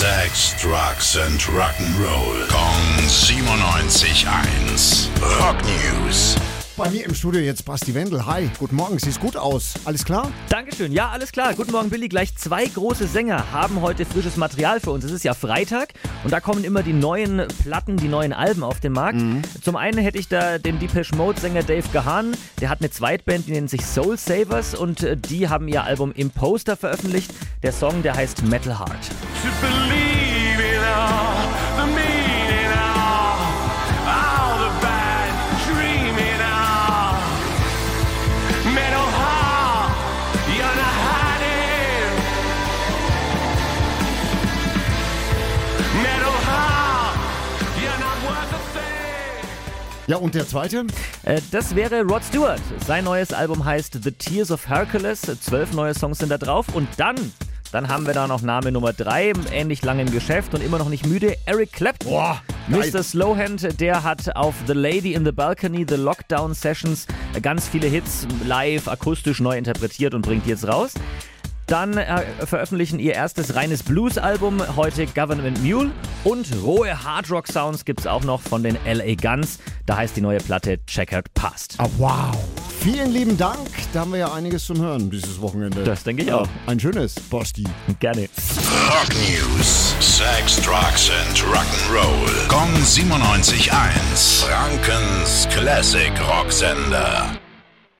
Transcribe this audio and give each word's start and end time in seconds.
Sex, 0.00 0.56
Drugs 0.56 1.18
and 1.18 1.38
Rock'n'Roll. 1.42 2.48
Kong 2.48 3.06
97.1. 3.06 5.10
Rock 5.38 5.62
News. 5.62 6.36
Bei 6.80 6.88
mir 6.88 7.04
im 7.04 7.14
Studio 7.14 7.42
jetzt 7.42 7.66
Basti 7.66 7.94
Wendel. 7.94 8.24
Hi, 8.24 8.48
guten 8.58 8.76
Morgen, 8.76 8.98
siehst 8.98 9.20
gut 9.20 9.36
aus. 9.36 9.74
Alles 9.84 10.02
klar? 10.02 10.32
Dankeschön. 10.48 10.92
Ja, 10.92 11.10
alles 11.10 11.30
klar. 11.30 11.52
Guten 11.52 11.72
Morgen, 11.72 11.90
Billy. 11.90 12.08
Gleich 12.08 12.34
zwei 12.36 12.64
große 12.64 13.06
Sänger 13.06 13.52
haben 13.52 13.82
heute 13.82 14.06
frisches 14.06 14.38
Material 14.38 14.80
für 14.80 14.90
uns. 14.90 15.04
Es 15.04 15.12
ist 15.12 15.22
ja 15.22 15.34
Freitag 15.34 15.92
und 16.24 16.32
da 16.32 16.40
kommen 16.40 16.64
immer 16.64 16.82
die 16.82 16.94
neuen 16.94 17.46
Platten, 17.62 17.98
die 17.98 18.08
neuen 18.08 18.32
Alben 18.32 18.64
auf 18.64 18.80
den 18.80 18.92
Markt. 18.92 19.20
Mhm. 19.20 19.42
Zum 19.60 19.76
einen 19.76 19.98
hätte 19.98 20.16
ich 20.16 20.28
da 20.28 20.56
den 20.56 20.78
Depeche 20.78 21.14
Mode-Sänger 21.14 21.64
Dave 21.64 21.86
Gahan. 21.92 22.34
Der 22.62 22.70
hat 22.70 22.80
eine 22.80 22.90
Zweitband, 22.90 23.46
die 23.46 23.52
nennt 23.52 23.68
sich 23.68 23.84
Soul 23.84 24.16
Savers 24.16 24.74
und 24.74 25.02
äh, 25.02 25.18
die 25.18 25.50
haben 25.50 25.68
ihr 25.68 25.84
Album 25.84 26.12
Imposter 26.12 26.78
veröffentlicht. 26.78 27.30
Der 27.62 27.72
Song, 27.72 28.02
der 28.02 28.14
heißt 28.14 28.42
Metal 28.42 28.78
Heart. 28.78 29.10
Ja, 50.10 50.16
und 50.16 50.34
der 50.34 50.44
zweite? 50.44 50.86
Äh, 51.22 51.40
das 51.52 51.76
wäre 51.76 52.02
Rod 52.02 52.24
Stewart. 52.24 52.60
Sein 52.84 53.04
neues 53.04 53.32
Album 53.32 53.64
heißt 53.64 54.02
The 54.02 54.10
Tears 54.10 54.50
of 54.50 54.68
Hercules. 54.68 55.20
Zwölf 55.40 55.72
neue 55.72 55.94
Songs 55.94 56.18
sind 56.18 56.30
da 56.30 56.38
drauf. 56.38 56.66
Und 56.74 56.88
dann 56.96 57.14
dann 57.72 57.88
haben 57.88 58.06
wir 58.06 58.14
da 58.14 58.26
noch 58.26 58.42
Name 58.42 58.72
Nummer 58.72 58.92
3, 58.92 59.32
ähnlich 59.52 59.82
lang 59.82 59.98
im 59.98 60.10
Geschäft 60.10 60.54
und 60.54 60.62
immer 60.62 60.78
noch 60.78 60.88
nicht 60.88 61.06
müde, 61.06 61.36
Eric 61.46 61.72
Clapton. 61.72 62.10
Boah, 62.10 62.42
Mr. 62.68 63.02
Slowhand, 63.02 63.80
der 63.80 64.02
hat 64.02 64.36
auf 64.36 64.54
The 64.66 64.72
Lady 64.72 65.14
in 65.14 65.24
the 65.24 65.32
Balcony, 65.32 65.86
The 65.88 65.96
Lockdown 65.96 66.54
Sessions 66.54 67.06
ganz 67.42 67.68
viele 67.68 67.86
Hits 67.86 68.26
live, 68.44 68.88
akustisch 68.88 69.40
neu 69.40 69.56
interpretiert 69.56 70.14
und 70.14 70.22
bringt 70.22 70.46
jetzt 70.46 70.66
raus. 70.66 70.94
Dann 71.70 71.96
äh, 71.96 72.22
veröffentlichen 72.46 72.98
ihr 72.98 73.14
erstes 73.14 73.54
reines 73.54 73.84
Blues-Album, 73.84 74.60
heute 74.76 75.06
Government 75.06 75.62
Mule. 75.62 75.92
Und 76.24 76.48
rohe 76.64 77.04
Hardrock-Sounds 77.04 77.84
gibt 77.84 78.00
es 78.00 78.06
auch 78.08 78.24
noch 78.24 78.40
von 78.40 78.64
den 78.64 78.76
LA 78.84 79.14
Guns. 79.14 79.60
Da 79.86 79.96
heißt 79.96 80.16
die 80.16 80.20
neue 80.20 80.38
Platte 80.38 80.84
Checkered 80.86 81.32
Past. 81.34 81.76
Oh, 81.78 81.88
wow. 81.98 82.36
Vielen 82.80 83.12
lieben 83.12 83.36
Dank. 83.36 83.68
Da 83.92 84.00
haben 84.00 84.12
wir 84.12 84.20
ja 84.20 84.32
einiges 84.32 84.64
zum 84.64 84.80
Hören 84.80 85.10
dieses 85.10 85.38
Wochenende. 85.40 85.84
Das 85.84 86.02
denke 86.02 86.22
ich 86.22 86.32
auch. 86.32 86.48
Ein 86.66 86.80
schönes, 86.80 87.14
Bosti. 87.14 87.64
Gerne. 87.98 88.22
Rock 88.88 89.08
News: 89.28 89.94
Sex, 90.00 90.56
Drugs 90.62 91.10
and 91.10 91.44
Rock'n'Roll. 91.44 92.48
Gong 92.48 92.72
97.1. 92.82 94.46
Frankens 94.46 95.46
Classic 95.50 96.12
Rocksender. 96.26 97.38